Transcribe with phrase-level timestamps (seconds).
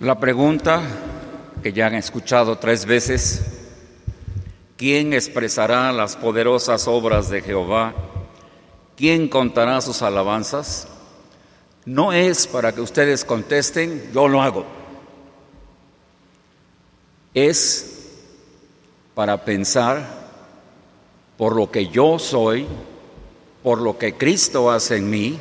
[0.00, 0.80] La pregunta
[1.62, 3.42] que ya han escuchado tres veces,
[4.78, 7.92] ¿quién expresará las poderosas obras de Jehová?
[8.96, 10.88] ¿Quién contará sus alabanzas?
[11.84, 14.64] No es para que ustedes contesten, yo lo hago.
[17.34, 18.08] Es
[19.14, 20.30] para pensar
[21.36, 22.66] por lo que yo soy,
[23.62, 25.38] por lo que Cristo hace en mí,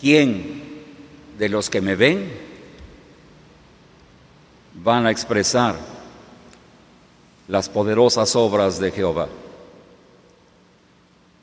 [0.00, 0.62] ¿quién
[1.36, 2.47] de los que me ven
[4.82, 5.76] van a expresar
[7.48, 9.28] las poderosas obras de Jehová.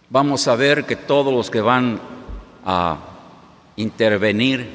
[0.10, 2.00] Vamos a ver que todos los que van
[2.64, 2.98] a
[3.76, 4.70] intervenir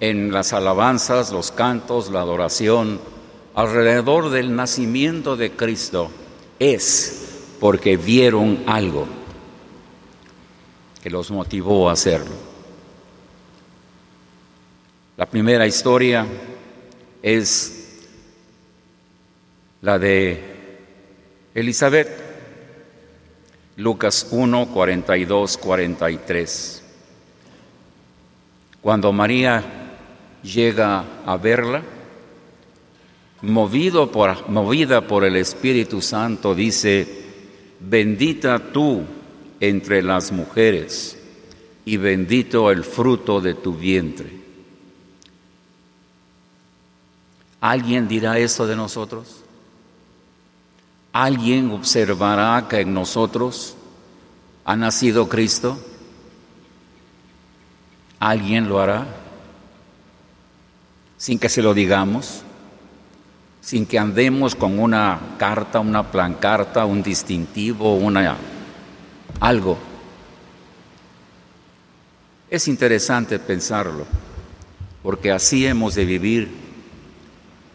[0.00, 3.00] en las alabanzas, los cantos, la adoración,
[3.54, 6.10] alrededor del nacimiento de Cristo,
[6.58, 9.06] es porque vieron algo
[11.02, 12.48] que los motivó a hacerlo.
[15.16, 16.26] La primera historia
[17.22, 17.77] es
[19.82, 20.42] la de
[21.54, 22.08] Elizabeth,
[23.76, 26.82] Lucas 1, 42, 43.
[28.80, 29.62] Cuando María
[30.42, 31.82] llega a verla,
[33.42, 37.06] movido por, movida por el Espíritu Santo, dice,
[37.78, 39.04] bendita tú
[39.60, 41.16] entre las mujeres
[41.84, 44.38] y bendito el fruto de tu vientre.
[47.60, 49.44] ¿Alguien dirá eso de nosotros?
[51.18, 53.74] ¿Alguien observará que en nosotros
[54.64, 55.76] ha nacido Cristo?
[58.20, 59.04] ¿Alguien lo hará?
[61.16, 62.42] Sin que se lo digamos,
[63.60, 68.36] sin que andemos con una carta, una plancarta, un distintivo, una
[69.40, 69.76] algo.
[72.48, 74.06] Es interesante pensarlo,
[75.02, 76.54] porque así hemos de vivir,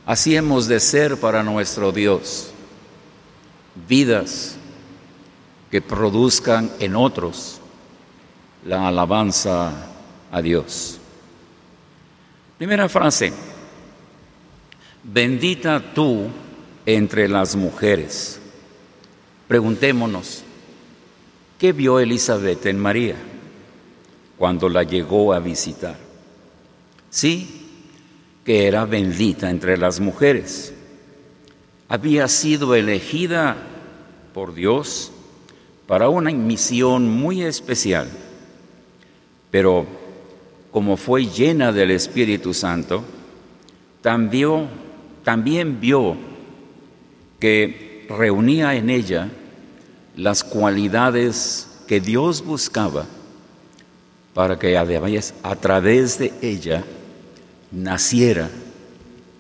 [0.05, 2.53] así hemos de ser para nuestro Dios
[3.88, 4.55] vidas
[5.71, 7.59] que produzcan en otros
[8.66, 9.72] la alabanza
[10.31, 11.00] a Dios.
[12.57, 13.33] Primera frase,
[15.03, 16.28] bendita tú
[16.85, 18.39] entre las mujeres.
[19.47, 20.44] Preguntémonos,
[21.57, 23.16] ¿qué vio Elizabeth en María
[24.38, 25.97] cuando la llegó a visitar?
[27.09, 27.67] Sí,
[28.45, 30.73] que era bendita entre las mujeres
[31.88, 33.57] había sido elegida
[34.33, 35.11] por Dios
[35.88, 38.09] para una misión muy especial,
[39.51, 39.85] pero
[40.71, 43.03] como fue llena del Espíritu Santo,
[44.01, 46.17] también, vio
[47.39, 49.29] que reunía en ella
[50.15, 53.05] las cualidades que Dios buscaba
[54.33, 56.83] para que a través de ella
[57.71, 58.50] naciera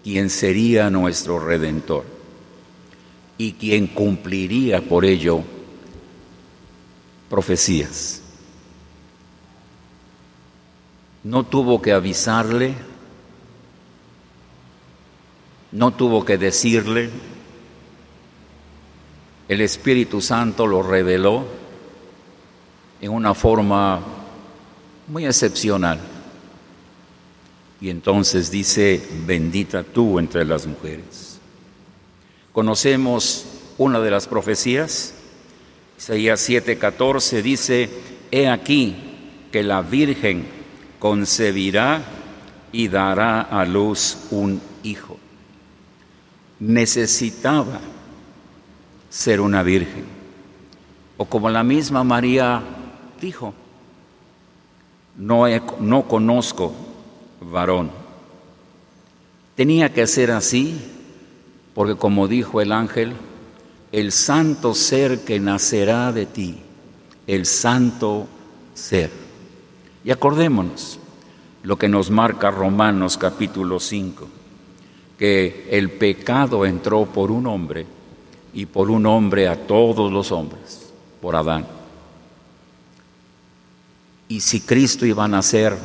[0.03, 2.12] quien sería nuestro redentor
[3.37, 5.41] y quien cumpliría por ello
[7.29, 8.21] profecías.
[11.23, 12.75] No tuvo que avisarle,
[15.71, 17.09] no tuvo que decirle,
[19.47, 21.45] el Espíritu Santo lo reveló
[23.01, 24.01] en una forma
[25.07, 25.99] muy excepcional.
[27.81, 31.32] Y entonces dice, bendita tú entre las mujeres.
[32.53, 33.45] Conocemos
[33.77, 35.15] una de las profecías,
[35.97, 37.89] Isaías 7:14 dice,
[38.31, 38.95] He aquí
[39.51, 40.45] que la Virgen
[40.99, 42.01] concebirá
[42.71, 45.17] y dará a luz un hijo.
[46.59, 47.79] Necesitaba
[49.09, 50.05] ser una virgen.
[51.17, 52.61] O como la misma María
[53.21, 53.53] dijo,
[55.17, 55.45] no,
[55.79, 56.73] no conozco
[57.41, 57.91] varón.
[59.55, 60.92] Tenía que ser así
[61.73, 63.13] porque como dijo el ángel,
[63.91, 66.57] el santo ser que nacerá de ti,
[67.27, 68.27] el santo
[68.73, 69.11] ser.
[70.03, 70.99] Y acordémonos
[71.63, 74.27] lo que nos marca Romanos capítulo 5,
[75.17, 77.85] que el pecado entró por un hombre
[78.53, 80.91] y por un hombre a todos los hombres,
[81.21, 81.65] por Adán.
[84.27, 85.77] Y si Cristo iba a nacer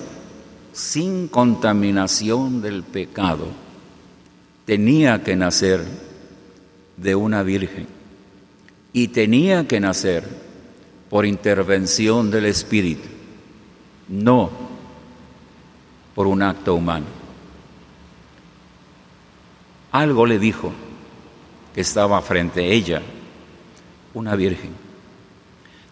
[0.72, 3.46] sin contaminación del pecado,
[4.68, 5.82] tenía que nacer
[6.98, 7.86] de una virgen
[8.92, 10.28] y tenía que nacer
[11.08, 13.08] por intervención del Espíritu,
[14.08, 14.50] no
[16.14, 17.06] por un acto humano.
[19.90, 20.70] Algo le dijo
[21.74, 23.00] que estaba frente a ella,
[24.12, 24.72] una virgen.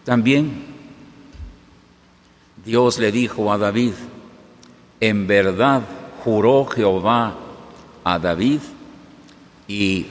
[0.03, 0.51] También
[2.63, 3.93] Dios le dijo a David,
[4.99, 5.81] en verdad
[6.23, 7.46] juró Jehová
[8.07, 8.61] a David
[9.67, 10.05] y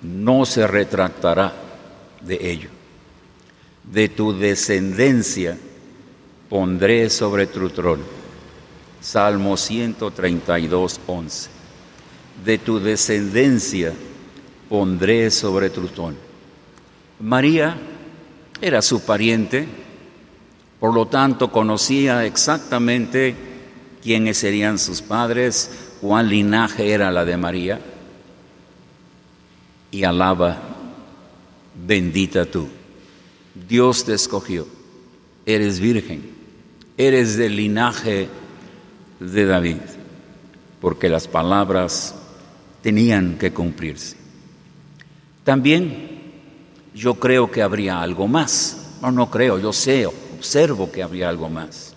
[0.00, 1.52] no se retractará
[2.20, 2.70] de ello.
[3.82, 5.58] De tu descendencia
[6.48, 8.04] pondré sobre tu trono.
[9.00, 11.50] Salmo 132, 11.
[12.44, 13.92] De tu descendencia
[14.68, 16.18] pondré sobre tu trono.
[17.18, 17.76] María
[18.60, 19.66] era su pariente,
[20.78, 23.34] por lo tanto conocía exactamente
[24.00, 27.80] quiénes serían sus padres, cuál linaje era la de María,
[29.90, 30.58] y alaba,
[31.86, 32.68] bendita tú,
[33.68, 34.66] Dios te escogió,
[35.44, 36.30] eres virgen,
[36.96, 38.28] eres del linaje
[39.20, 39.78] de David,
[40.80, 42.14] porque las palabras
[42.82, 44.16] tenían que cumplirse.
[45.44, 46.16] También
[46.94, 48.96] yo creo que habría algo más.
[49.02, 51.94] No, no creo, yo sé, observo que habría algo más.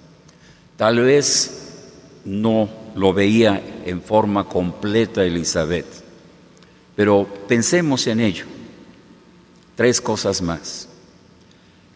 [0.77, 1.81] Tal vez
[2.25, 5.85] no lo veía en forma completa Elizabeth,
[6.95, 8.45] pero pensemos en ello.
[9.75, 10.89] Tres cosas más.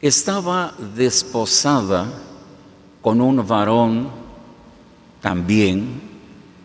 [0.02, 2.08] Estaba desposada
[3.02, 4.10] con un varón
[5.22, 6.02] también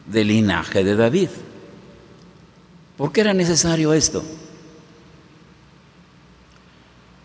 [0.06, 1.28] del linaje de David.
[2.96, 4.22] ¿Por qué era necesario esto?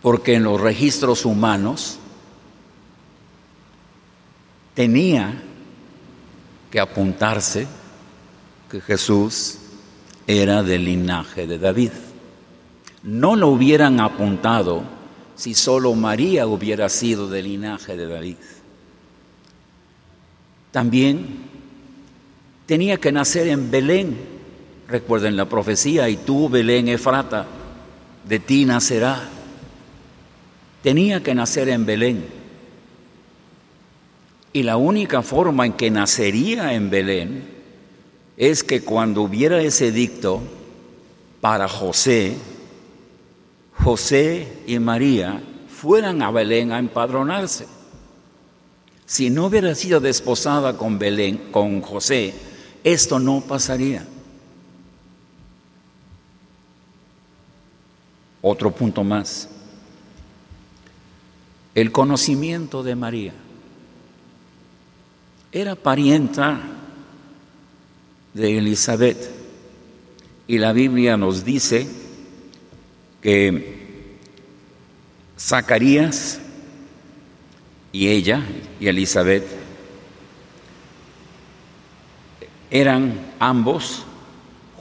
[0.03, 1.97] porque en los registros humanos
[4.73, 5.41] tenía
[6.73, 7.67] que apuntarse
[8.67, 9.59] que Jesús
[10.25, 11.91] era del linaje de David.
[13.03, 14.81] No lo hubieran apuntado
[15.35, 18.37] si solo María hubiera sido del linaje de David.
[20.71, 21.43] También
[22.65, 24.17] tenía que nacer en Belén.
[24.87, 27.45] Recuerden la profecía, y tú, Belén Efrata,
[28.27, 29.29] de ti nacerá
[30.81, 32.42] tenía que nacer en Belén.
[34.53, 37.43] Y la única forma en que nacería en Belén
[38.37, 40.41] es que cuando hubiera ese dicto
[41.41, 42.37] para José,
[43.75, 47.67] José y María fueran a Belén a empadronarse.
[49.05, 52.33] Si no hubiera sido desposada con Belén, con José,
[52.83, 54.07] esto no pasaría.
[58.41, 59.49] Otro punto más
[61.75, 63.33] el conocimiento de María.
[65.55, 66.59] Era parienta
[68.33, 69.29] de Elizabeth
[70.47, 71.87] y la Biblia nos dice
[73.21, 74.17] que
[75.39, 76.41] Zacarías
[77.91, 78.41] y ella
[78.79, 79.45] y Elizabeth
[82.71, 84.05] eran ambos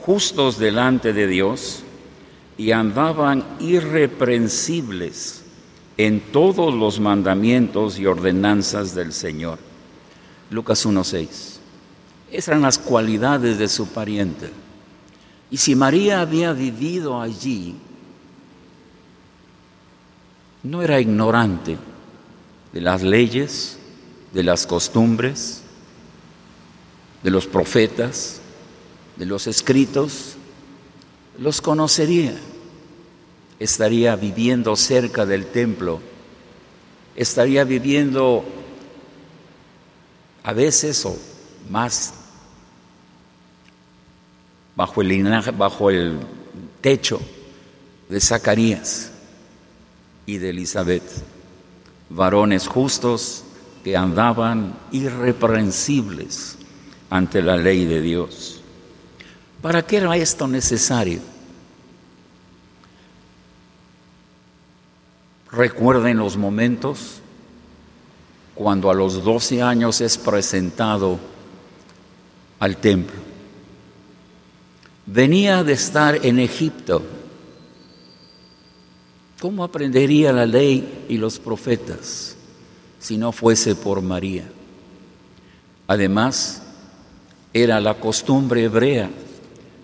[0.01, 1.83] justos delante de Dios
[2.57, 5.43] y andaban irreprensibles
[5.97, 9.72] en todos los mandamientos y ordenanzas del Señor.
[10.49, 11.27] Lucas 1.6.
[12.31, 14.49] Esas eran las cualidades de su pariente.
[15.51, 17.75] Y si María había vivido allí,
[20.63, 21.77] no era ignorante
[22.71, 23.77] de las leyes,
[24.33, 25.61] de las costumbres,
[27.21, 28.41] de los profetas,
[29.17, 30.35] de los escritos,
[31.37, 32.33] los conocería
[33.59, 35.99] estaría viviendo cerca del templo,
[37.15, 38.43] estaría viviendo
[40.43, 41.17] a veces o
[41.69, 42.13] más
[44.75, 46.19] bajo el linaje, bajo el
[46.81, 47.19] techo
[48.09, 49.11] de Zacarías
[50.25, 51.03] y de Elizabeth,
[52.09, 53.43] varones justos
[53.83, 56.57] que andaban irreprensibles
[57.09, 58.61] ante la ley de Dios.
[59.61, 61.21] ¿Para qué era esto necesario?
[65.51, 67.22] Recuerden los momentos
[68.55, 71.19] cuando a los 12 años es presentado
[72.59, 73.15] al templo.
[75.05, 77.01] Venía de estar en Egipto.
[79.39, 82.37] ¿Cómo aprendería la ley y los profetas
[82.99, 84.45] si no fuese por María?
[85.87, 86.61] Además,
[87.51, 89.09] era la costumbre hebrea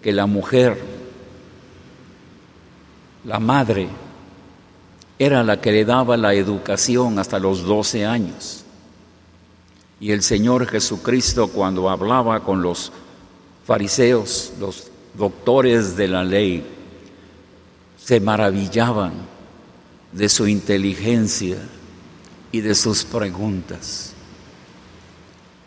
[0.01, 0.81] que la mujer,
[3.25, 3.89] la madre,
[5.19, 8.63] era la que le daba la educación hasta los 12 años.
[9.99, 12.93] Y el Señor Jesucristo cuando hablaba con los
[13.65, 16.65] fariseos, los doctores de la ley,
[18.01, 19.11] se maravillaban
[20.13, 21.57] de su inteligencia
[22.53, 24.13] y de sus preguntas.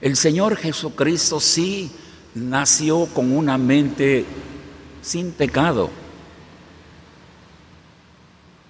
[0.00, 1.92] El Señor Jesucristo sí
[2.35, 4.25] nació con una mente
[5.02, 5.90] sin pecado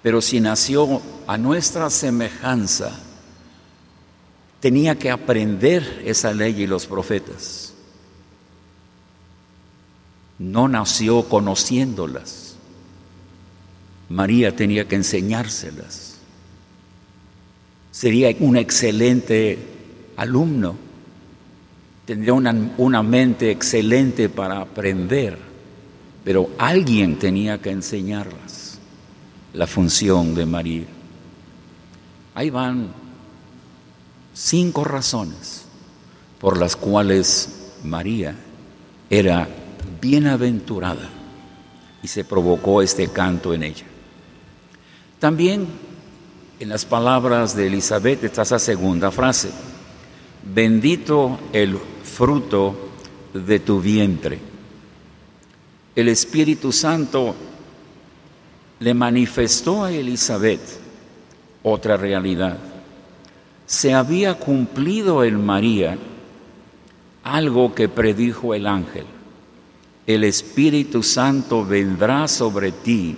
[0.03, 2.91] pero si nació a nuestra semejanza,
[4.59, 7.73] tenía que aprender esa ley y los profetas.
[10.39, 12.55] no nació conociéndolas.
[14.09, 16.17] María tenía que enseñárselas.
[17.91, 19.57] Sería un excelente
[20.17, 20.75] alumno,
[22.05, 25.37] tendría una, una mente excelente para aprender,
[26.25, 28.62] pero alguien tenía que enseñarlas
[29.53, 30.85] la función de María.
[32.35, 32.91] Ahí van
[34.33, 35.65] cinco razones
[36.39, 38.35] por las cuales María
[39.09, 39.47] era
[40.01, 41.09] bienaventurada
[42.01, 43.85] y se provocó este canto en ella.
[45.19, 45.67] También
[46.59, 49.51] en las palabras de Elizabeth está esa segunda frase,
[50.53, 52.75] bendito el fruto
[53.33, 54.39] de tu vientre.
[55.95, 57.35] El Espíritu Santo
[58.83, 60.59] le manifestó a Elizabeth
[61.63, 62.57] otra realidad.
[63.65, 65.97] Se había cumplido en María
[67.23, 69.05] algo que predijo el ángel.
[70.05, 73.15] El Espíritu Santo vendrá sobre ti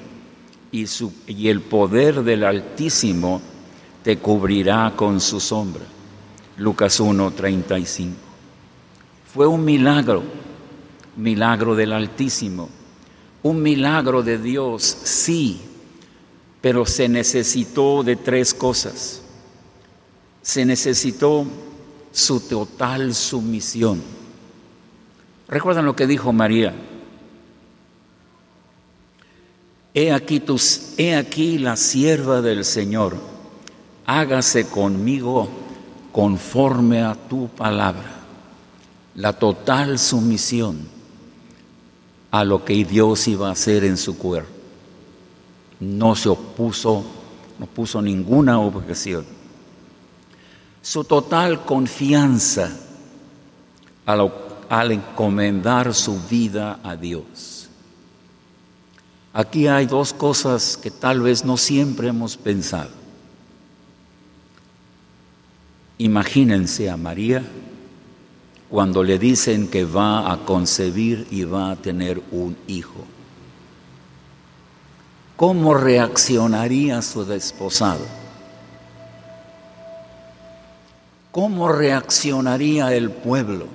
[0.72, 0.86] y,
[1.26, 3.42] y el poder del Altísimo
[4.04, 5.86] te cubrirá con su sombra.
[6.58, 8.12] Lucas 1:35.
[9.34, 10.22] Fue un milagro,
[11.18, 12.70] milagro del Altísimo,
[13.46, 15.62] un milagro de Dios, sí,
[16.62, 19.22] pero se necesitó de tres cosas.
[20.42, 21.46] Se necesitó
[22.12, 24.02] su total sumisión.
[25.48, 26.74] ¿Recuerdan lo que dijo María?
[29.94, 33.16] He aquí, la sierva del Señor,
[34.08, 35.48] hágase conmigo
[36.12, 38.12] conforme a tu palabra.
[39.14, 40.95] La total sumisión
[42.40, 44.50] a lo que Dios iba a hacer en su cuerpo.
[45.80, 47.04] No se opuso,
[47.60, 49.36] no puso ninguna objeción
[50.86, 52.70] su total confianza
[54.06, 57.70] al, encomendar su vida a Dios.
[59.34, 62.92] Aquí hay dos cosas que tal vez no siempre hemos pensado.
[65.98, 67.44] Imagínense a María
[68.70, 73.06] cuando le dicen que va a concebir y va a tener un hijo.
[75.36, 78.06] ¿Cómo reaccionaría su desposado?
[81.36, 83.68] ¿cómo reaccionaría el pueblo?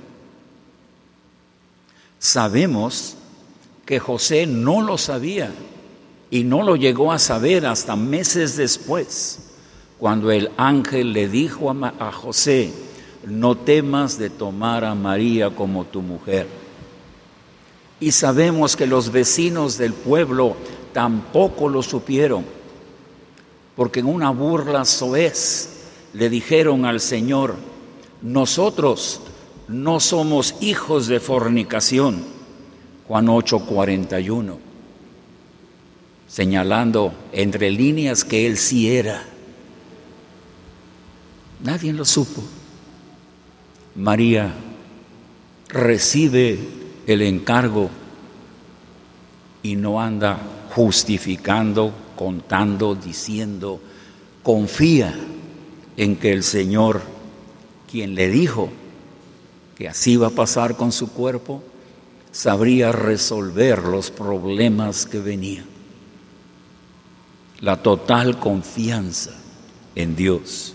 [2.19, 3.19] Sabemos
[3.85, 5.53] que José no lo sabía
[6.31, 9.41] y no lo llegó a saber hasta meses después,
[9.99, 12.73] cuando el ángel le dijo a, José,
[13.27, 16.47] no temas de tomar a María como tu mujer.
[18.01, 20.57] Y sabemos que los vecinos del pueblo
[20.93, 22.45] tampoco lo supieron,
[23.77, 25.69] porque en una burla soez
[26.15, 27.57] le dijeron al Señor,
[28.23, 29.21] nosotros
[29.69, 32.25] no somos hijos de fornicación.
[33.07, 34.59] Juan 8:41,
[36.27, 39.25] señalando entre líneas que él sí era.
[41.63, 42.43] Nadie lo supo.
[43.97, 44.53] María
[45.69, 46.59] recibe
[47.07, 47.91] el encargo
[49.63, 50.39] y no anda
[50.75, 53.81] justificando, contando, diciendo,
[54.43, 55.15] confía
[55.97, 57.03] en que el Señor,
[57.91, 58.71] quien le dijo
[59.77, 61.63] que así va a pasar con su cuerpo,
[62.31, 65.67] sabría resolver los problemas que venían.
[67.61, 69.33] La total confianza
[69.95, 70.75] en Dios.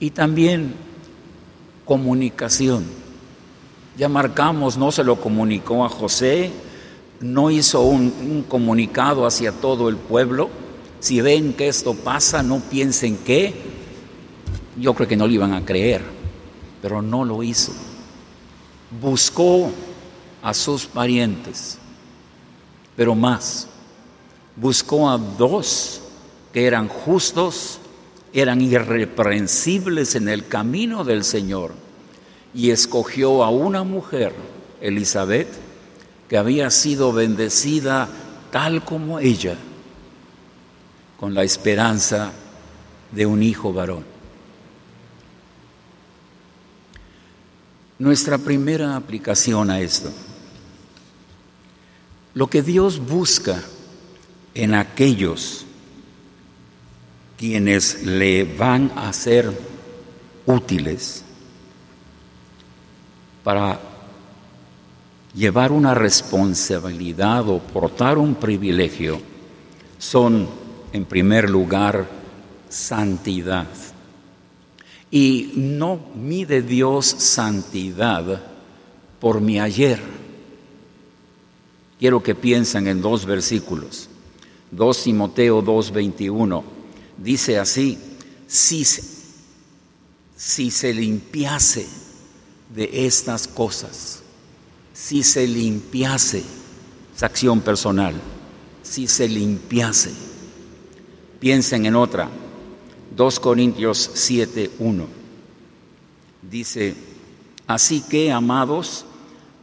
[0.00, 0.74] Y también
[1.88, 2.84] comunicación.
[3.96, 6.52] Ya marcamos, no se lo comunicó a José,
[7.18, 10.50] no hizo un, un, comunicado hacia todo el pueblo.
[11.00, 13.54] Si ven que esto pasa, no piensen que
[14.76, 16.02] yo creo que no le iban a creer,
[16.82, 17.72] pero no lo hizo.
[19.00, 19.70] Buscó
[20.42, 21.78] a sus parientes,
[22.96, 23.66] pero más,
[24.54, 26.02] buscó a dos
[26.52, 27.77] que eran justos,
[28.32, 31.72] eran irreprensibles en el camino del Señor,
[32.54, 34.34] y escogió a una mujer,
[34.80, 35.48] Elizabeth,
[36.28, 38.08] que había sido bendecida
[38.50, 39.56] tal como ella,
[41.18, 42.32] con la esperanza
[43.12, 44.18] de un hijo varón.
[47.98, 50.10] nuestra primera aplicación a esto.
[52.34, 53.62] Lo que Dios busca
[54.54, 55.66] en aquellos
[57.38, 59.50] quienes le van a ser
[60.44, 61.24] útiles
[63.42, 63.80] para
[65.34, 69.20] llevar una responsabilidad o portar un privilegio
[69.98, 70.48] son,
[70.92, 72.06] en primer lugar,
[72.68, 73.68] santidad.
[75.10, 78.42] Y no mide Dios santidad
[79.20, 80.18] por mi ayer,
[81.98, 84.08] Quiero que piensen en dos versículos.
[84.70, 86.77] 2 Timoteo 2:21.
[87.18, 87.98] Dice así,
[88.46, 88.84] si,
[90.70, 91.86] se limpiase
[92.72, 94.20] de estas cosas,
[94.94, 96.44] si se limpiase,
[97.14, 98.14] esa acción personal,
[98.84, 100.12] si se limpiase.
[101.40, 102.30] Piensen en otra,
[103.16, 105.06] 2 Corintios 7:1.
[106.48, 106.94] Dice,
[107.66, 109.04] así que, amados,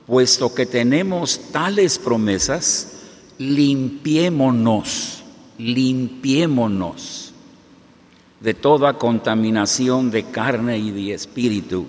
[0.05, 2.91] puesto que tenemos tales promesas,
[3.37, 5.23] limpiémonos,
[5.57, 7.24] limpiémonos
[8.45, 11.87] de toda contaminación de carne y de espíritu,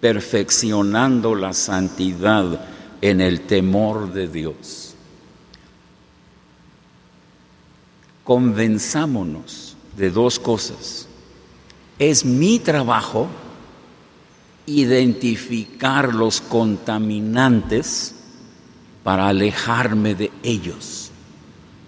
[0.00, 2.64] perfeccionando la santidad
[3.00, 4.94] en el temor de Dios.
[8.22, 11.08] Convenzámonos de dos cosas.
[11.98, 13.26] Es mi trabajo
[14.66, 18.14] identificar los contaminantes
[19.02, 21.10] para alejarme de ellos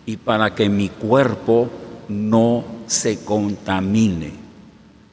[0.07, 1.71] y para que mi cuerpo
[2.09, 4.33] no se contamine.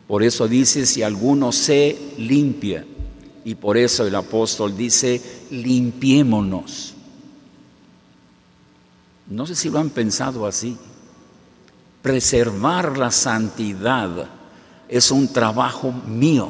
[0.07, 2.85] Por eso dice, si alguno se limpia,
[3.43, 6.93] y por eso el apóstol dice, limpiémonos.
[9.27, 10.77] No sé si lo han pensado así.
[12.01, 14.27] Preservar la santidad
[14.87, 16.49] es un trabajo mío,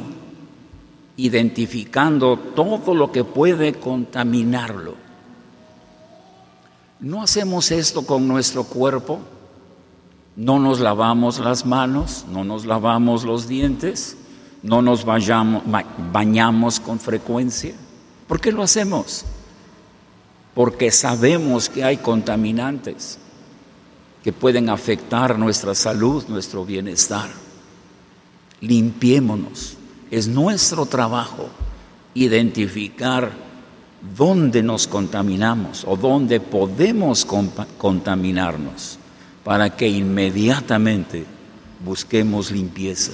[1.18, 4.96] identificando todo lo que puede contaminarlo.
[7.02, 9.20] ¿No hacemos esto con nuestro cuerpo?
[10.40, 12.24] ¿No nos lavamos las manos?
[12.32, 14.16] ¿No nos lavamos los dientes?
[14.64, 17.74] ¿No nos bañamos con frecuencia?
[18.26, 19.26] ¿Por qué lo hacemos?
[20.56, 23.20] Porque sabemos que hay contaminantes
[24.24, 27.30] que pueden afectar nuestra salud, nuestro bienestar.
[28.62, 29.76] Limpiémonos.
[30.10, 31.50] Es nuestro trabajo
[32.14, 33.30] identificar
[34.16, 37.28] dónde nos contaminamos o dónde podemos
[37.78, 38.99] contaminarnos
[39.50, 41.26] para que inmediatamente
[41.84, 43.14] busquemos limpieza.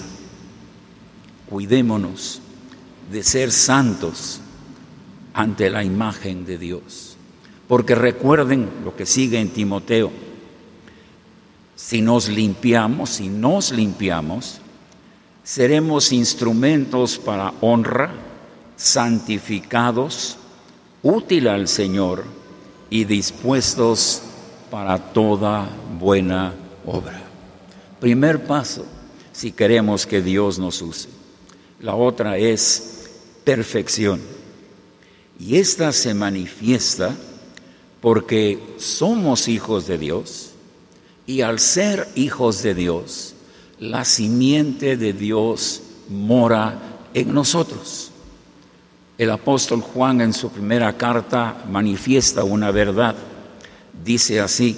[1.50, 2.42] Cuidémonos
[3.10, 4.42] de ser santos
[5.34, 7.16] ante la imagen de Dios.
[7.70, 10.12] Porque recuerden lo que sigue en Timoteo.
[11.78, 14.60] Si nos limpiamos, si nos limpiamos,
[15.42, 18.12] seremos instrumentos para honra,
[18.76, 20.36] santificados,
[21.02, 22.26] útil al Señor
[22.90, 24.22] y dispuestos
[24.70, 26.54] para toda buena
[26.86, 27.22] obra.
[28.00, 28.86] Primer paso,
[29.32, 31.10] si queremos que Dios nos use.
[31.80, 33.10] La otra es
[33.44, 34.22] perfección.
[35.40, 37.16] Y esta se manifiesta
[38.02, 40.52] porque somos hijos de Dios
[41.26, 43.34] y al ser hijos de Dios,
[43.80, 46.80] la simiente de Dios mora
[47.14, 48.12] en nosotros.
[49.18, 53.16] El apóstol Juan en su primera carta manifiesta una verdad.
[54.04, 54.78] Dice así,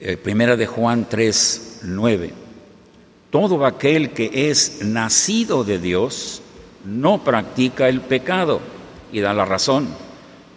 [0.00, 2.32] eh, primera de Juan 3, 9,
[3.30, 6.42] todo aquel que es nacido de Dios
[6.84, 8.60] no practica el pecado,
[9.12, 9.88] y da la razón,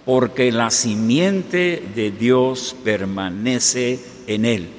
[0.06, 4.70] porque la simiente de Dios permanece en él,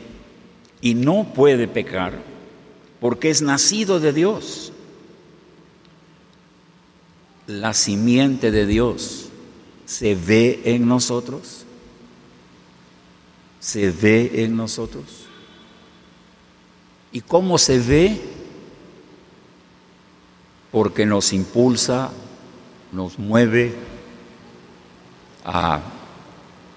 [0.81, 2.14] y no puede pecar,
[3.01, 4.73] porque es nacido de Dios.
[7.46, 9.31] La simiente de Dios
[9.90, 11.60] se ve en nosotros?
[13.61, 15.05] ¿Se ve en nosotros?
[17.12, 18.20] ¿Y cómo se ve?
[20.73, 22.11] Porque nos impulsa,
[22.90, 23.75] nos mueve
[25.44, 25.81] a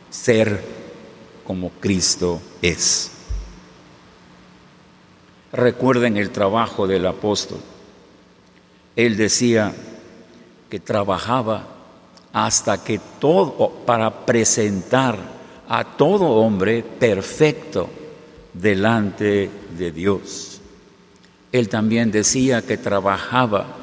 [0.10, 0.64] ser
[1.46, 3.12] como Cristo es.
[5.52, 7.60] Recuerden el trabajo del apóstol.
[8.96, 9.74] Él decía,
[10.74, 11.68] que trabajaba
[12.34, 15.20] hasta que todo, para presentar
[15.68, 17.90] a todo hombre perfecto
[18.54, 20.62] delante de Dios.
[21.52, 23.78] Él también decía que trabajaba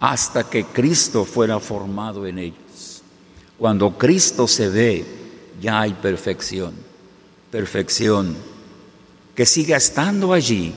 [0.00, 3.02] hasta que Cristo fuera formado en ellos.
[3.58, 5.04] Cuando Cristo se ve,
[5.60, 6.74] ya hay perfección,
[7.50, 8.34] perfección
[9.34, 10.72] que siga estando allí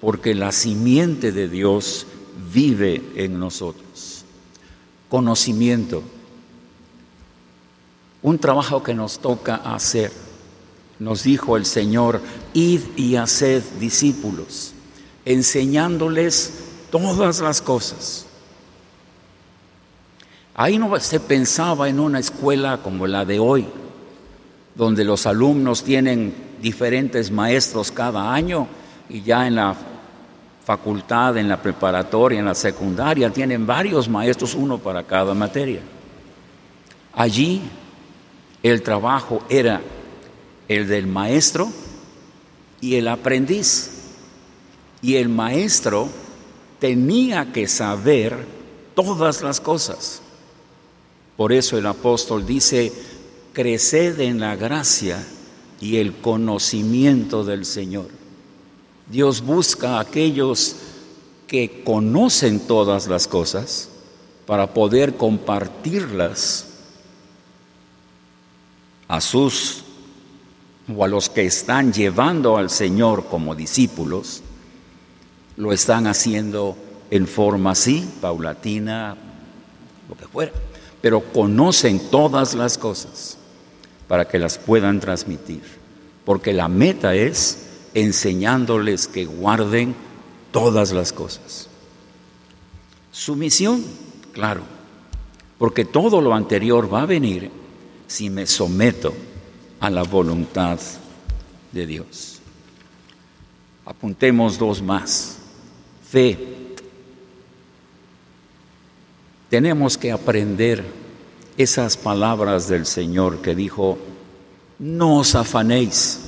[0.00, 2.06] porque la simiente de Dios
[2.52, 4.22] vive en nosotros
[5.12, 6.02] conocimiento,
[8.22, 10.12] un trabajo que nos toca hacer.
[10.98, 12.20] Nos dijo el Señor,
[12.54, 14.72] id y haced discípulos,
[15.24, 16.52] enseñándoles
[16.90, 18.26] todas las cosas.
[20.54, 23.66] Ahí no se pensaba en una escuela como la de hoy,
[24.74, 28.68] donde los alumnos tienen diferentes maestros cada año
[29.08, 29.74] y ya en la
[30.64, 35.80] facultad, en la preparatoria, en la secundaria, tienen varios maestros, uno para cada materia.
[37.14, 37.62] Allí
[38.62, 39.80] el trabajo era
[40.68, 41.70] el del maestro
[42.80, 43.90] y el aprendiz.
[45.00, 46.08] Y el maestro
[46.78, 48.46] tenía que saber
[48.94, 50.22] todas las cosas.
[51.36, 52.92] Por eso el apóstol dice,
[53.52, 55.24] creced en la gracia
[55.80, 58.08] y el conocimiento del Señor.
[59.10, 60.76] Dios busca a aquellos
[61.48, 63.88] que conocen todas las cosas
[64.46, 66.71] para poder compartirlas
[69.08, 69.84] a sus
[70.94, 74.42] o a los que están llevando al Señor como discípulos,
[75.56, 76.76] lo están haciendo
[77.10, 79.16] en forma así, paulatina,
[80.08, 80.52] lo que fuera,
[81.00, 83.38] pero conocen todas las cosas
[84.08, 85.62] para que las puedan transmitir,
[86.24, 89.94] porque la meta es enseñándoles que guarden
[90.50, 91.68] todas las cosas.
[93.10, 93.84] Su misión,
[94.32, 94.62] claro,
[95.58, 97.50] porque todo lo anterior va a venir
[98.12, 99.14] si me someto
[99.80, 100.78] a la voluntad
[101.72, 102.40] de Dios.
[103.86, 105.38] Apuntemos dos más.
[106.10, 106.38] Fe.
[109.48, 110.84] Tenemos que aprender
[111.56, 113.96] esas palabras del Señor que dijo,
[114.78, 116.20] no os afanéis,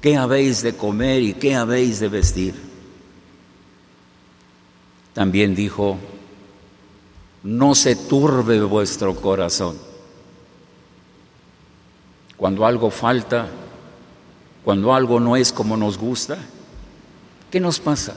[0.00, 2.54] ¿qué habéis de comer y qué habéis de vestir?
[5.14, 5.98] También dijo,
[7.42, 9.87] no se turbe vuestro corazón
[12.38, 13.48] cuando algo falta,
[14.64, 16.38] cuando algo no es como nos gusta,
[17.50, 18.14] ¿qué nos pasa?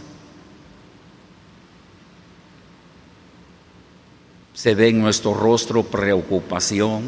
[4.54, 7.02] Se ve en nuestro rostro preocupación,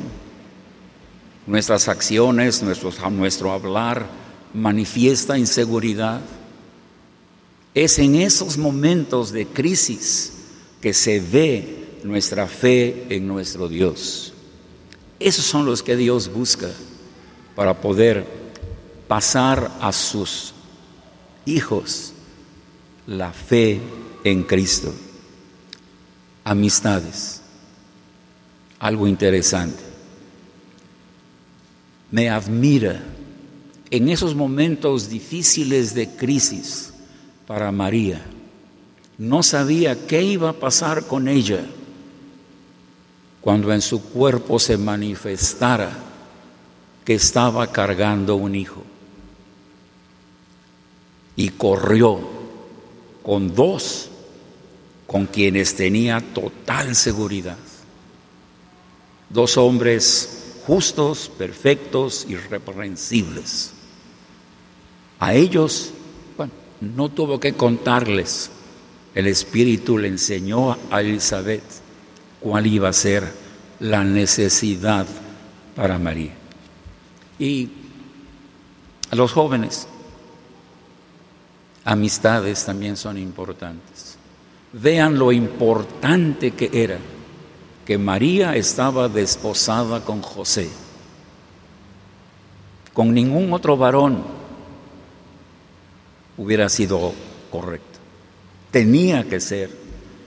[1.45, 4.07] nuestras acciones, nuestro, hablar
[4.51, 6.19] manifiesta inseguridad.
[7.75, 10.33] Es en esos momentos de crisis
[10.81, 14.33] que se ve nuestra fe en nuestro Dios.
[15.19, 16.69] Esos son los que Dios busca
[17.55, 18.25] para poder
[19.07, 20.53] pasar a sus
[21.45, 22.13] hijos
[23.07, 23.79] la fe
[24.23, 24.93] en Cristo.
[26.43, 27.41] Amistades.
[28.79, 29.81] Algo interesante.
[32.11, 33.01] Me admira
[33.89, 36.93] en esos momentos difíciles de crisis
[37.47, 38.21] para María.
[39.17, 41.63] No sabía qué iba a pasar con ella
[43.41, 46.12] cuando en su cuerpo se manifestara
[47.05, 48.83] que estaba cargando un hijo
[51.35, 52.19] y corrió
[53.23, 54.09] con dos
[55.07, 57.57] con quienes tenía total seguridad.
[59.29, 63.73] Dos hombres justos, perfectos, irreprensibles.
[65.19, 65.91] A ellos,
[66.37, 68.49] bueno, no tuvo que contarles.
[69.15, 71.63] El Espíritu le enseñó a Elizabeth
[72.39, 73.31] cuál iba a ser
[73.79, 75.05] la necesidad
[75.75, 76.42] para María.
[77.39, 77.69] Y
[79.09, 79.87] a los jóvenes,
[81.85, 84.17] amistades también son importantes.
[84.73, 86.97] Vean lo importante que era
[87.85, 90.69] que María estaba desposada con José.
[92.93, 94.23] Con ningún otro varón
[96.37, 97.13] hubiera sido
[97.51, 97.99] correcto.
[98.71, 99.69] Tenía que ser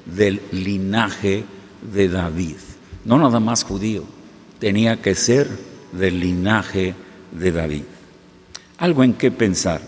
[0.05, 1.45] del linaje
[1.93, 2.57] de David,
[3.05, 4.05] no nada más judío,
[4.59, 5.49] tenía que ser
[5.93, 6.95] del linaje
[7.33, 7.83] de David.
[8.79, 9.81] Algo en qué pensar.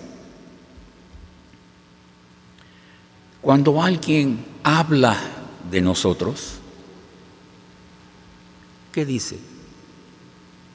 [3.41, 5.17] Cuando alguien habla
[5.71, 6.55] de nosotros,
[8.93, 9.39] ¿qué dice?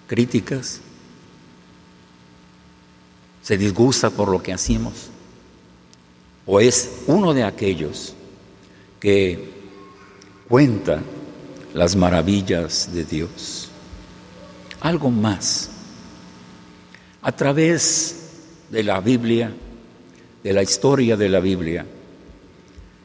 [0.07, 0.79] ¿Críticas?
[3.41, 5.09] ¿Se disgusta por lo que hacemos?
[6.45, 8.13] ¿O es uno de aquellos
[8.99, 9.51] que
[10.47, 11.01] cuenta
[11.73, 13.69] las maravillas de Dios?
[14.83, 15.69] Algo más.
[17.21, 18.29] A través
[18.69, 19.51] de la Biblia,
[20.43, 21.85] de la historia de la Biblia,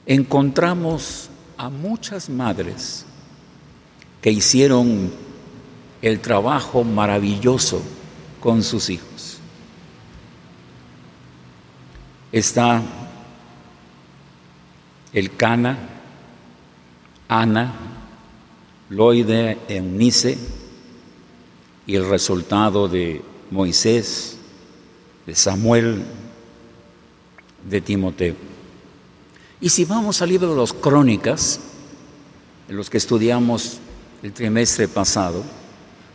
[0.04, 3.06] encontramos a muchas madres
[4.20, 5.12] que hicieron
[6.02, 7.80] el trabajo maravilloso
[8.40, 9.38] con sus hijos.
[12.32, 12.82] Está
[15.12, 15.78] el Cana,
[17.28, 17.72] Ana,
[18.90, 20.57] Loide, Eunice,
[21.88, 24.36] y el resultado de Moisés,
[25.26, 26.02] de Samuel,
[27.66, 28.34] de Timoteo.
[29.58, 31.58] Y si vamos al libro de los crónicas,
[32.68, 33.78] en los que estudiamos
[34.22, 35.42] el trimestre pasado,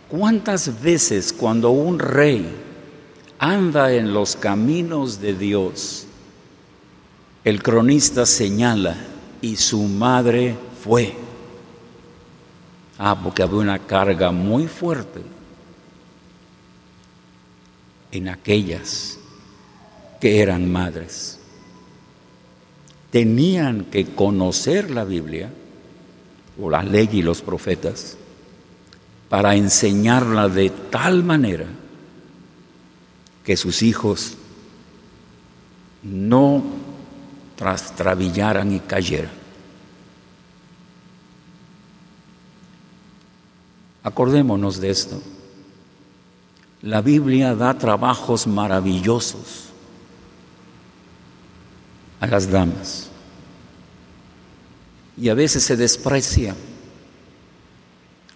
[0.10, 2.48] ¿cuántas veces cuando un rey
[3.40, 6.06] anda en los caminos de Dios,
[7.44, 8.96] el cronista señala,
[9.42, 11.16] y su madre fue?
[13.00, 15.34] Ah, porque había una carga muy fuerte
[18.14, 19.18] en aquellas
[20.22, 21.40] que eran madres.
[23.10, 25.50] Tenían que conocer la Biblia
[26.62, 28.16] o la ley y los profetas
[29.30, 31.66] para enseñarla de tal manera
[33.44, 34.36] que sus hijos
[36.04, 36.64] no
[37.56, 39.32] trastravillaran y cayeran.
[44.04, 45.20] Acordémonos de esto.
[46.84, 49.70] La Biblia da trabajos maravillosos
[52.20, 53.10] a las damas.
[55.16, 56.54] Y a veces se desprecia,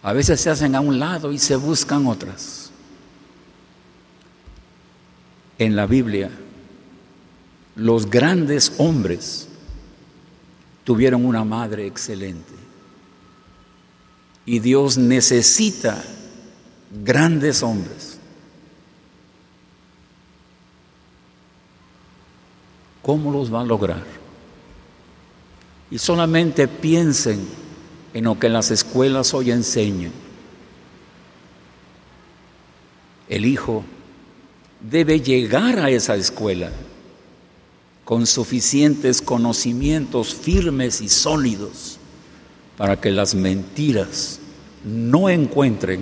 [0.02, 2.72] a veces se hacen a un lado y se buscan otras.
[5.58, 6.32] En la Biblia,
[7.76, 9.50] los grandes hombres
[10.86, 12.54] tuvieron una madre excelente.
[14.46, 16.02] Y Dios necesita
[17.04, 18.17] grandes hombres
[23.08, 24.04] ¿Cómo los va a lograr?
[25.90, 27.40] Y solamente piensen
[28.14, 30.12] en lo que las escuelas hoy enseñan.
[33.30, 33.86] El hijo
[34.82, 36.70] debe llegar a esa escuela
[38.04, 42.00] con suficientes conocimientos firmes y sólidos
[42.76, 44.42] para que las mentiras
[44.84, 46.02] no encuentren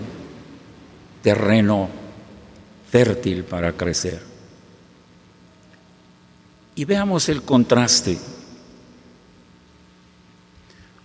[1.21, 1.87] terreno
[2.89, 4.34] fértil para crecer.
[6.75, 8.17] Y veamos el contraste.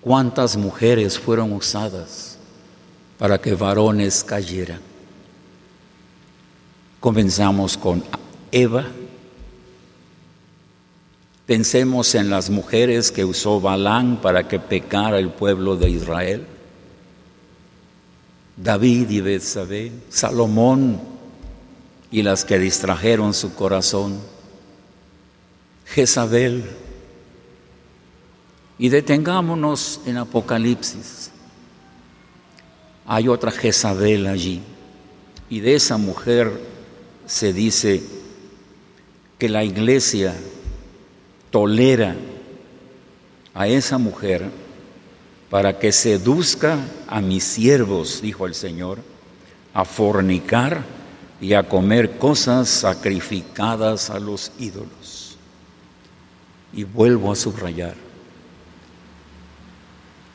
[0.01, 2.39] ¿Cuántas mujeres fueron usadas
[3.19, 4.81] para que varones cayeran?
[6.99, 8.03] Comenzamos con
[8.51, 8.87] Eva.
[11.47, 16.47] Pensemos en las mujeres que usó Balán para que pecara el pueblo de Israel.
[18.57, 21.01] David y Betsabé, Salomón
[22.11, 24.19] y las que distrajeron su corazón.
[25.95, 26.65] Jezabel.
[28.79, 31.31] Y detengámonos en Apocalipsis.
[33.07, 34.63] Hay otra Jezabel allí.
[35.49, 36.61] Y de esa mujer
[37.27, 38.03] se dice
[39.39, 40.35] que la iglesia
[41.51, 42.15] tolera
[43.53, 44.49] a esa mujer
[45.51, 48.99] para que seduzca a mis siervos, dijo el Señor,
[49.75, 50.85] a fornicar
[51.41, 55.20] y a comer cosas sacrificadas a los ídolos.
[56.73, 57.95] Y vuelvo a subrayar,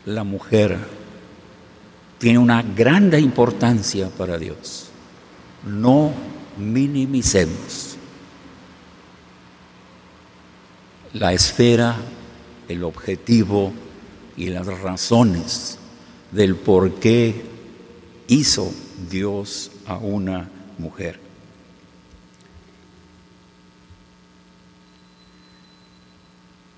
[0.06, 0.78] la mujer
[2.18, 4.90] tiene una grande importancia para Dios.
[5.66, 6.12] No
[6.58, 7.98] minimicemos
[11.14, 11.96] la esfera,
[12.68, 13.72] el objetivo
[14.36, 15.80] y las razones
[16.32, 17.46] del por qué
[18.28, 18.72] hizo
[19.10, 21.25] Dios a una mujer.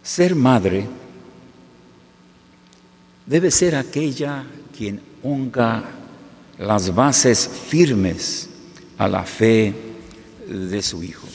[0.07, 0.87] Ser madre
[3.25, 5.83] debe ser aquella quien ponga
[6.57, 8.47] las bases firmes
[8.97, 9.73] a la fe
[10.47, 11.27] de su hijo.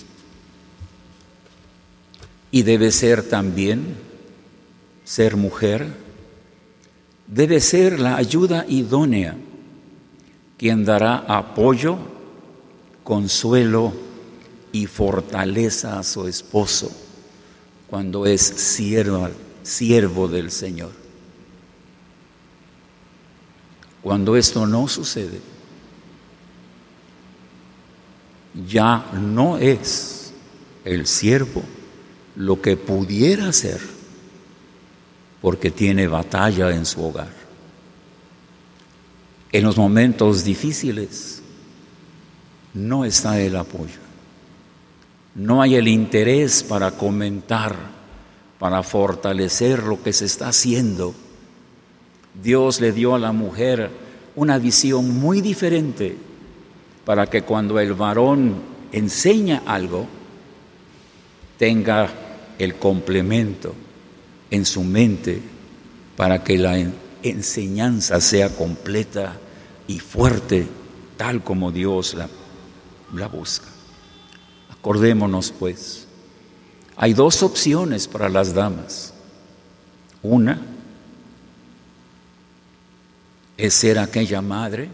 [2.51, 3.95] Y debe ser también,
[5.05, 5.87] ser mujer,
[7.27, 9.37] debe ser la ayuda idónea,
[10.57, 11.99] quien dará apoyo,
[13.05, 13.93] consuelo
[14.73, 17.02] y fortaleza a su esposo
[17.93, 19.29] cuando es siervo,
[19.63, 20.93] siervo del Señor.
[24.01, 25.43] Cuando esto no sucede,
[28.67, 30.33] ya no es
[30.87, 31.63] el siervo
[32.35, 33.83] lo que pudiera ser
[35.43, 37.35] porque tiene batalla en su hogar.
[39.53, 41.43] En los momentos difíciles
[42.73, 44.02] no está el apoyo.
[45.35, 47.75] No hay el interés para comentar,
[48.59, 51.15] para fortalecer lo que se está haciendo.
[52.43, 53.91] Dios le dio a la mujer
[54.37, 56.17] una visión muy diferente
[57.05, 58.57] para que cuando el varón
[58.93, 60.07] enseña algo,
[61.59, 62.11] tenga
[62.59, 63.75] el complemento
[64.51, 65.41] en su mente
[66.17, 66.79] para que la
[67.23, 69.39] enseñanza sea completa
[69.89, 70.67] y fuerte,
[71.17, 72.29] tal como Dios la,
[73.29, 73.72] busca.
[74.83, 76.09] Acordémonos pues,
[76.97, 79.15] hay dos opciones para las damas.
[80.25, 80.61] Una
[83.57, 84.89] es ser aquella madre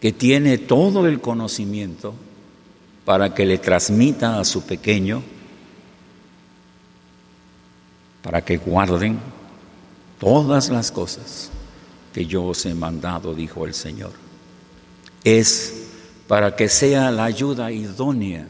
[0.00, 2.14] que tiene todo el conocimiento
[3.04, 5.22] para que le transmita a su pequeño,
[8.22, 9.20] para que guarden
[10.18, 11.50] todas las cosas
[12.12, 14.10] que yo os he mandado, dijo el Señor.
[15.22, 15.87] Es
[16.28, 18.46] para que sea la ayuda idónea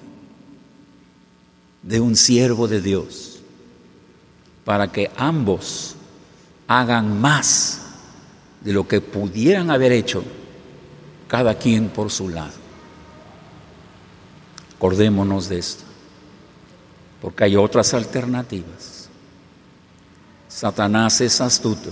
[1.81, 3.39] de un siervo de Dios,
[4.65, 5.95] para que ambos
[6.67, 7.83] hagan más
[8.63, 10.25] de lo que pudieran haber hecho
[11.29, 12.59] cada quien por su lado.
[14.77, 15.85] Acordémonos de esto,
[17.23, 19.09] porque hay otras alternativas.
[20.49, 21.91] Satanás es astuto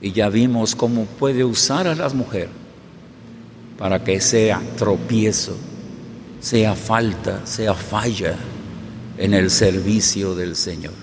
[0.00, 2.65] y ya vimos cómo puede usar a las mujeres
[3.78, 5.56] para que sea tropiezo,
[6.40, 8.36] sea falta, sea falla
[9.18, 10.94] en el servicio del Señor.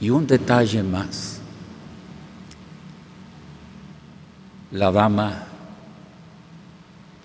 [0.00, 1.38] Y un detalle más.
[4.72, 5.46] La dama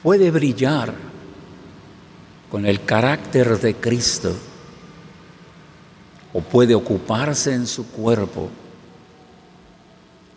[0.04, 0.94] puede brillar
[2.52, 4.36] con el carácter de Cristo
[6.34, 8.50] o puede ocuparse en su cuerpo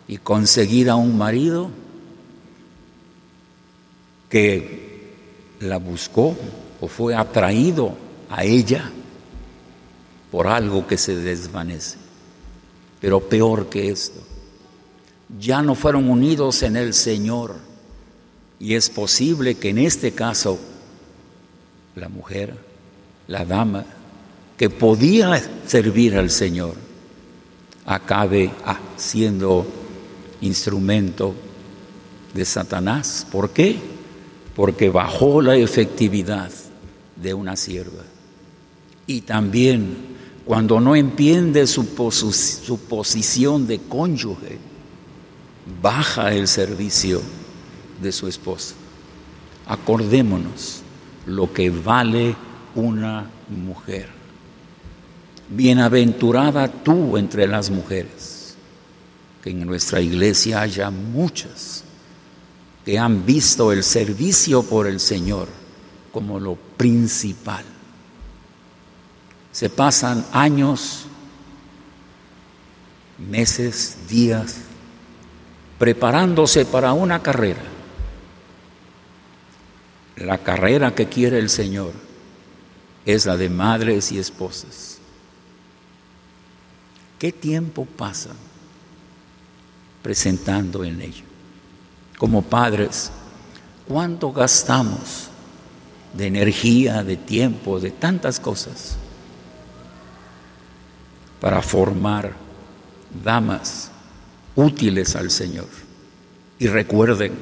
[0.07, 1.69] y conseguir a un marido
[4.31, 5.11] que
[5.59, 6.35] la buscó
[6.79, 7.93] o fue atraído
[8.29, 8.89] a ella
[10.31, 11.97] por algo que se desvanece.
[13.01, 14.21] Pero peor que esto,
[15.37, 17.55] ya no fueron unidos en el Señor
[18.57, 20.57] y es posible que en este caso
[21.95, 22.55] la mujer,
[23.27, 23.85] la dama,
[24.57, 26.75] que podía servir al Señor,
[27.85, 28.51] acabe
[28.95, 29.67] siendo
[30.39, 31.33] instrumento
[32.33, 33.27] de Satanás.
[33.29, 34.00] ¿Por qué?
[34.55, 36.51] Porque bajó la efectividad
[37.15, 38.03] de una sierva.
[39.07, 40.11] Y también
[40.45, 44.57] cuando no entiende su, su posición de cónyuge,
[45.81, 47.21] baja el servicio
[48.01, 48.75] de su esposa.
[49.67, 50.81] Acordémonos
[51.25, 52.35] lo que vale
[52.75, 54.07] una mujer.
[55.49, 58.55] Bienaventurada tú entre las mujeres,
[59.43, 61.83] que en nuestra iglesia haya muchas
[62.85, 65.47] que han visto el servicio por el Señor
[66.11, 67.63] como lo principal.
[69.51, 71.05] Se pasan años,
[73.17, 74.57] meses, días,
[75.77, 77.61] preparándose para una carrera.
[80.15, 81.93] La carrera que quiere el Señor
[83.05, 84.99] es la de madres y esposas.
[87.19, 88.31] ¿Qué tiempo pasa
[90.01, 91.30] presentando en ello?
[92.21, 93.09] Como padres,
[93.87, 95.31] ¿cuánto gastamos
[96.13, 98.95] de energía, de tiempo, de tantas cosas
[101.39, 102.33] para formar
[103.23, 103.89] damas
[104.55, 105.67] útiles al Señor.
[106.59, 107.33] Y recuerden,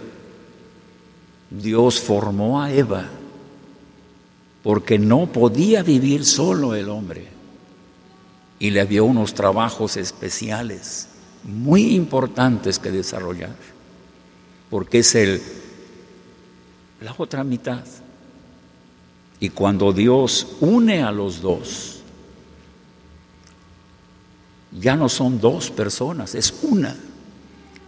[1.50, 3.06] Dios formó a Eva
[4.64, 7.28] porque no podía vivir solo el hombre
[8.60, 11.10] y le dio unos trabajos especiales
[11.44, 13.56] muy importantes que desarrollar,
[14.70, 15.42] porque es el
[17.02, 17.84] la otra mitad
[19.40, 22.02] y cuando Dios une a los dos,
[24.72, 26.96] ya no son dos personas, es una.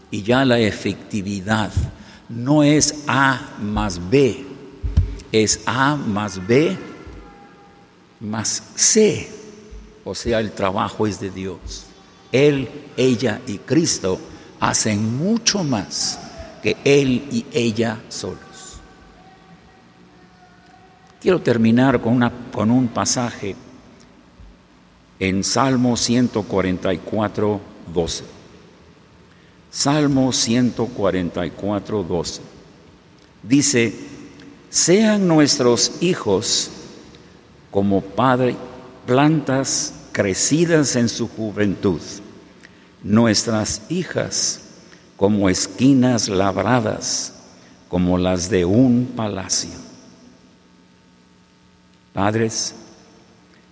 [0.10, 1.72] Y ya la efectividad
[2.30, 4.46] no es A más B,
[5.32, 6.78] es A más B
[8.22, 9.28] más C.
[10.06, 11.86] O sea, el trabajo es de Dios.
[12.32, 14.20] Él, ella y Cristo
[14.60, 16.20] hacen mucho más
[16.62, 18.40] que Él y ella solos.
[21.22, 23.56] Quiero terminar con, una, con un pasaje
[25.20, 27.62] en Salmo 144,
[27.94, 28.24] 12.
[29.70, 32.42] Salmo 144, 12.
[33.44, 33.94] Dice,
[34.70, 36.72] sean nuestros hijos
[37.70, 38.56] como padre,
[39.06, 42.02] plantas crecidas en su juventud,
[43.04, 44.61] nuestras hijas
[45.22, 47.32] como esquinas labradas,
[47.90, 49.70] como las de un palacio.
[52.12, 52.74] Padres,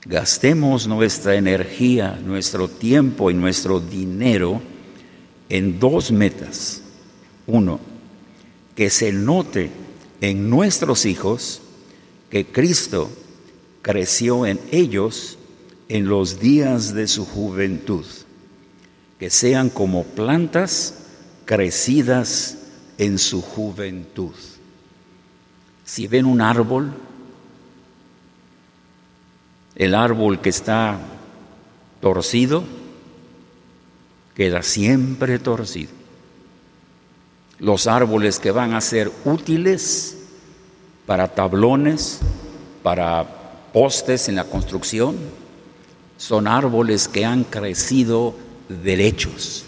[0.06, 4.62] gastemos nuestra energía, nuestro tiempo y nuestro dinero
[5.50, 6.84] en dos metas.
[7.48, 7.80] Uno,
[8.76, 9.72] que se note
[10.22, 11.64] en nuestros hijos
[12.30, 13.10] que Cristo
[13.82, 15.40] creció en ellos
[15.88, 18.06] en los días de su juventud,
[19.18, 20.99] que sean como plantas
[21.50, 22.58] crecidas
[23.00, 24.36] en su juventud.
[25.84, 26.92] Si ven un árbol,
[29.76, 31.00] el árbol que está
[32.02, 32.64] torcido
[34.36, 35.90] queda siempre torcido.
[37.58, 40.20] Los árboles que van a ser útiles
[41.08, 42.20] para tablones,
[42.84, 43.26] para
[43.74, 45.18] postes en la construcción,
[46.16, 48.36] son árboles que han crecido
[48.68, 49.66] derechos.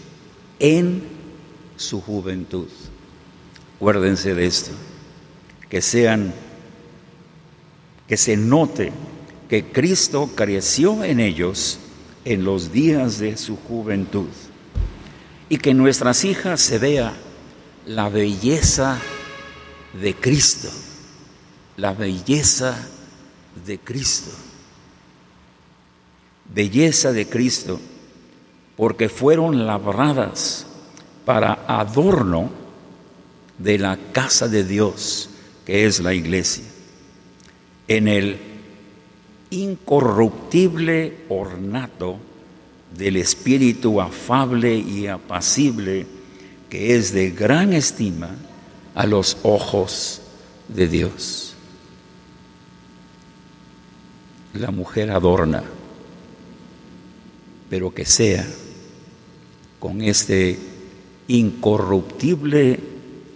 [0.60, 1.21] en
[1.82, 2.68] su juventud.
[3.76, 4.70] Acuérdense de esto,
[5.68, 6.32] que sean,
[8.06, 8.92] que se note
[9.48, 11.78] que Cristo creció en ellos
[12.24, 14.28] en los días de su juventud
[15.48, 17.12] y que en nuestras hijas se vea
[17.84, 18.98] la belleza
[20.00, 20.70] de Cristo,
[21.76, 22.88] la belleza
[23.66, 24.30] de Cristo,
[26.54, 27.80] belleza de Cristo,
[28.76, 30.66] porque fueron labradas
[31.24, 32.50] para adorno
[33.58, 35.30] de la casa de Dios,
[35.64, 36.64] que es la iglesia,
[37.88, 38.38] en el
[39.50, 42.18] incorruptible ornato
[42.96, 46.06] del espíritu afable y apacible,
[46.68, 48.30] que es de gran estima
[48.94, 50.22] a los ojos
[50.68, 51.54] de Dios.
[54.54, 55.62] La mujer adorna,
[57.70, 58.46] pero que sea
[59.78, 60.71] con este
[61.28, 62.80] incorruptible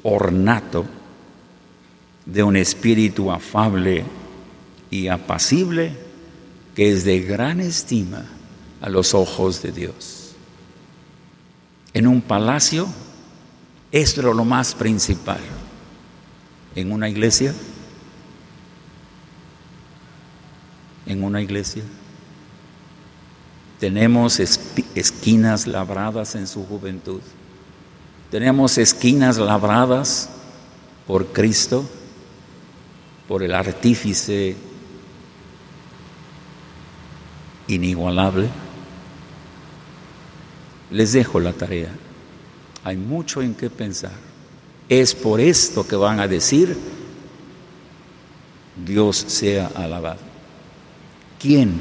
[0.02, 0.84] ornato
[2.24, 4.04] de un espíritu afable
[4.90, 5.92] y apacible
[6.74, 8.24] que es de gran estima
[8.80, 10.34] a los ojos de Dios.
[11.94, 12.86] En un palacio
[13.92, 15.40] esto es lo más principal.
[16.74, 17.54] En una iglesia,
[21.06, 21.82] en una iglesia,
[23.80, 24.38] tenemos
[24.94, 27.22] esquinas labradas en su juventud.
[28.30, 30.28] Tenemos esquinas labradas
[31.06, 31.84] por Cristo,
[33.28, 34.56] por el artífice
[37.68, 38.48] inigualable.
[40.90, 41.90] Les dejo la tarea.
[42.82, 44.12] Hay mucho en qué pensar.
[44.88, 46.76] Es por esto que van a decir,
[48.84, 50.20] Dios sea alabado.
[51.40, 51.80] ¿Quién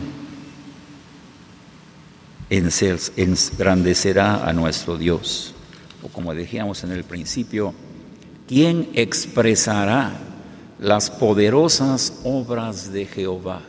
[2.50, 5.55] engrandecerá a nuestro Dios?
[6.06, 7.74] O como decíamos en el principio,
[8.48, 10.14] ¿quién expresará
[10.80, 13.64] las poderosas obras de Jehová?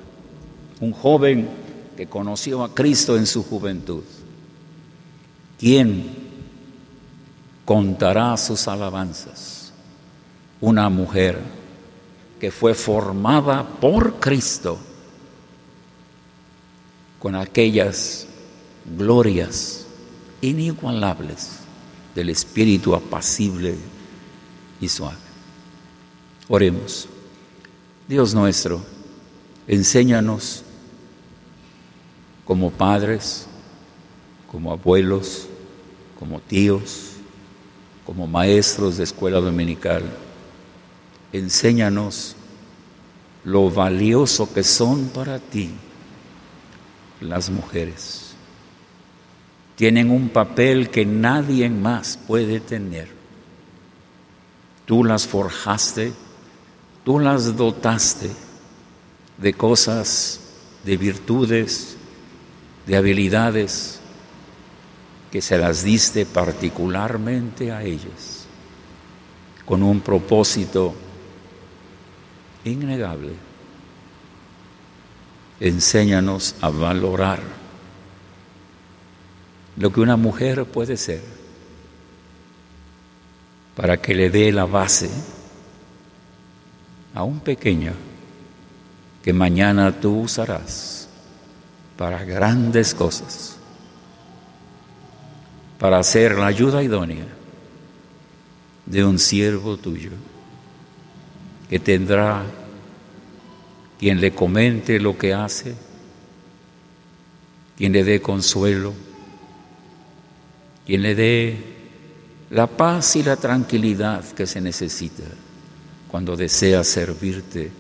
[0.81, 1.49] Un joven
[1.97, 4.03] que conoció a Cristo en su juventud.
[5.59, 6.27] ¿Quién
[7.67, 9.73] contará sus alabanzas.
[10.61, 11.39] Una mujer
[12.39, 14.79] que fue formada por Cristo
[17.19, 18.27] con aquellas
[18.97, 19.87] glorias
[20.41, 21.66] inigualables
[22.17, 23.77] del espíritu apacible
[24.81, 25.19] y suave.
[26.49, 27.09] Oremos.
[28.09, 28.81] Dios nuestro,
[29.69, 30.63] enséñanos
[32.45, 33.47] como padres,
[34.51, 35.47] como abuelos,
[36.19, 37.11] como tíos,
[38.07, 40.05] como maestros de escuela dominical,
[41.33, 42.37] enséñanos
[43.45, 45.71] lo valioso que son para ti
[47.21, 48.26] las mujeres.
[49.77, 53.09] Tienen un papel que nadie más puede tener.
[54.87, 56.13] Tú las forjaste,
[57.05, 58.31] tú las dotaste
[59.37, 60.41] de cosas,
[60.83, 61.97] de virtudes,
[62.87, 64.01] de habilidades
[65.31, 68.47] que se las diste particularmente a ellas,
[69.67, 70.95] con un propósito
[72.65, 73.33] innegable.
[75.61, 77.56] Enséñanos a valorar
[79.77, 81.23] lo que una mujer puede ser
[83.75, 85.11] para que le dé la base
[87.15, 87.93] a un pequeño
[89.23, 91.09] que mañana tú usarás
[91.97, 93.57] para grandes cosas
[95.79, 97.27] para ser la ayuda idónea
[98.87, 100.11] de un siervo tuyo,
[101.69, 102.45] que tendrá
[103.99, 105.75] quien le comente lo que hace,
[107.77, 108.95] quien le dé consuelo,
[110.87, 111.57] quien le dé
[112.51, 115.25] la paz y la tranquilidad que se necesita
[116.09, 117.71] cuando desea servirte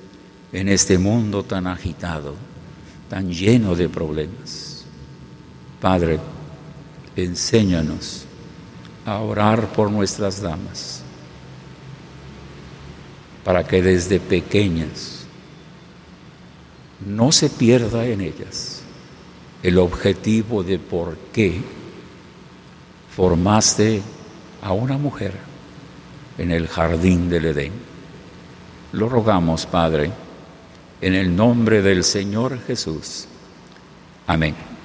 [0.52, 2.34] en este mundo tan agitado,
[3.08, 4.84] tan lleno de problemas.
[5.80, 6.18] Padre,
[7.14, 8.24] enséñanos
[9.04, 11.02] a orar por nuestras damas,
[13.44, 15.26] para que desde pequeñas
[17.06, 18.82] no se pierda en ellas
[19.62, 21.60] el objetivo de por qué
[23.16, 24.02] formaste
[24.60, 25.32] a una mujer
[26.36, 27.72] en el jardín del Edén.
[28.92, 30.10] Lo rogamos, Padre,
[31.00, 33.26] en el nombre del Señor Jesús.
[34.26, 34.75] Amén.